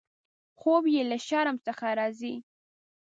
[0.59, 2.35] خوب یې له شرم څخه راځي.